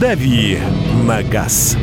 [0.00, 0.58] «Дави
[1.06, 1.76] на газ».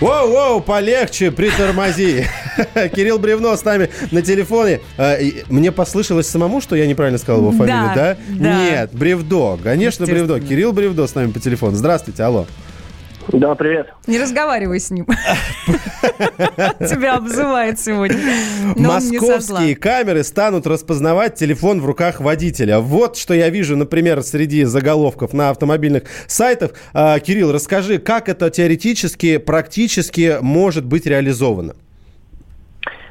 [0.00, 2.26] Воу-воу, полегче, притормози.
[2.94, 4.80] Кирилл Бревно с нами на телефоне.
[4.96, 5.16] А,
[5.48, 8.16] мне послышалось самому, что я неправильно сказал его фамилию, да?
[8.28, 8.70] да.
[8.70, 9.58] Нет, Бревдо.
[9.60, 10.38] Конечно, Бревдо.
[10.38, 11.74] Кирилл Бревдо с нами по телефону.
[11.74, 12.46] Здравствуйте, алло.
[13.28, 13.92] Да, привет.
[14.06, 15.06] Не разговаривай с ним.
[16.78, 18.18] Тебя обзывает сегодня.
[18.76, 22.80] Московские камеры станут распознавать телефон в руках водителя.
[22.80, 26.72] Вот что я вижу, например, среди заголовков на автомобильных сайтах.
[26.92, 31.74] А, Кирилл, расскажи, как это теоретически, практически может быть реализовано?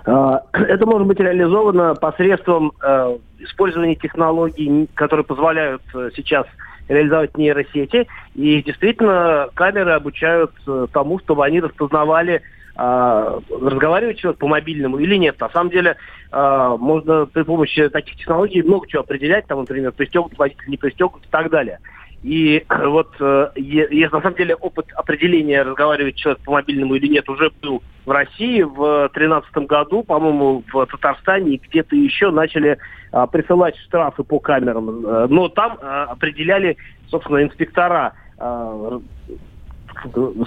[0.06, 6.45] А, это может быть реализовано посредством э, использования технологий, которые позволяют э, сейчас
[6.88, 8.08] реализовать нейросети.
[8.36, 12.42] И действительно, камеры обучают э, тому, чтобы они распознавали
[12.76, 15.40] э, разговаривает человек по мобильному или нет.
[15.40, 15.96] На самом деле
[16.32, 21.26] э, можно при помощи таких технологий много чего определять, там, например, пристегнут водитель, не пристегнут
[21.26, 21.80] и так далее.
[22.23, 27.28] И вот э, если на самом деле опыт определения, разговаривает человек по мобильному или нет,
[27.28, 32.78] уже был в России в 2013 году, по-моему, в Татарстане и где-то еще начали
[33.11, 35.06] э, присылать штрафы по камерам.
[35.06, 36.78] Э, но там э, определяли,
[37.09, 39.00] собственно, инспектора э,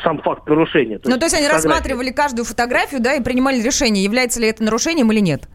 [0.03, 0.99] сам факт нарушения.
[0.99, 4.65] То ну, то есть они рассматривали каждую фотографию, да, и принимали решение, является ли это
[4.65, 5.49] нарушением или нет?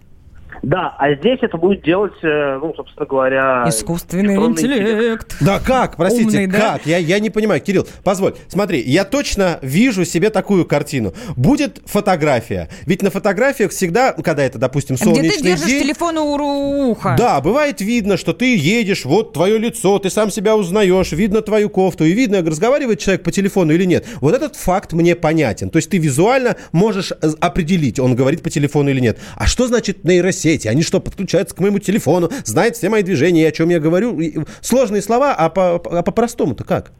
[0.62, 3.66] Да, а здесь это будет делать, э, ну, собственно говоря...
[3.68, 5.36] Искусственный интеллект.
[5.42, 5.96] Да как?
[5.98, 6.60] Простите, Умный, как?
[6.60, 6.80] Да?
[6.86, 7.62] Я, я не понимаю.
[7.62, 8.36] Кирилл, позволь.
[8.48, 11.14] Смотри, я точно вижу себе такую картину.
[11.36, 12.70] Будет фотография.
[12.86, 17.16] Ведь на фотографиях всегда, когда это, допустим, солнечный Где ты держишь день, телефон у уха.
[17.18, 21.70] Да, бывает видно, что ты едешь, вот твое лицо, ты сам себя узнаешь, видно твою
[21.70, 24.06] кофту, и видно, разговаривает человек по телефону или нет.
[24.20, 25.70] Вот этот факт мне понятен.
[25.70, 29.18] То есть ты визуально можешь э, определить, он говорит по телефону или нет.
[29.36, 30.51] А что значит нейросеть?
[30.52, 30.68] Сети.
[30.68, 34.18] Они что, подключаются к моему телефону, знают все мои движения, о чем я говорю.
[34.62, 36.92] Сложные слова, а, по, а по-простому-то как?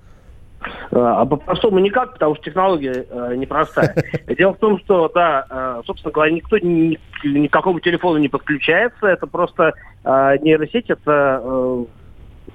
[0.92, 3.96] А, а по-простому никак, потому что технология э, непростая.
[4.38, 8.30] Дело в том, что, да, э, собственно говоря, никто ни, ни к какому телефону не
[8.30, 9.08] подключается.
[9.08, 9.74] Это просто
[10.04, 11.86] э, нейросеть, это э,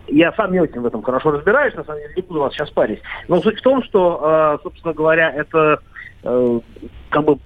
[0.09, 2.71] я сам не очень в этом хорошо разбираюсь, на самом деле, не буду вас сейчас
[2.71, 3.01] парить.
[3.29, 5.81] Но суть в том, что, э, собственно говоря, это
[6.23, 6.61] э,
[7.11, 7.39] как бы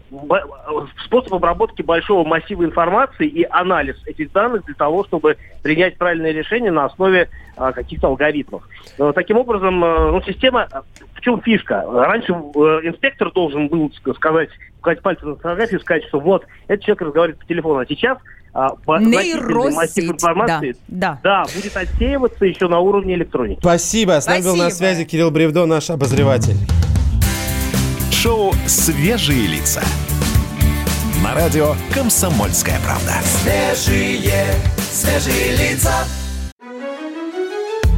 [1.11, 6.71] способ обработки большого массива информации и анализ этих данных для того, чтобы принять правильное решение
[6.71, 8.63] на основе а, каких-то алгоритмов.
[8.97, 10.69] Но, таким образом, э, ну, система...
[11.15, 11.85] В чем фишка?
[11.87, 12.37] Раньше э,
[12.85, 14.49] инспектор должен был сказать,
[14.79, 18.19] указать пальцем на фотографию и сказать, что вот, этот человек разговаривает по телефону, а сейчас
[18.55, 21.45] а, массив информации да, да.
[21.45, 23.59] да, будет отсеиваться еще на уровне электроники.
[23.61, 24.21] Спасибо.
[24.21, 26.57] С нами был на связи Кирилл Бревдо, наш обозреватель
[28.21, 29.83] шоу «Свежие лица».
[31.23, 33.17] На радио «Комсомольская правда».
[33.23, 35.93] Свежие, свежие лица.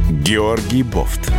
[0.09, 1.31] Георгий Бофт.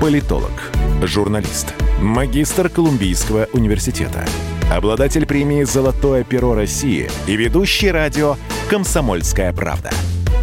[0.00, 0.72] Политолог,
[1.02, 4.24] журналист, магистр Колумбийского университета,
[4.72, 8.36] обладатель премии «Золотое перо России» и ведущий радио
[8.70, 9.90] «Комсомольская правда».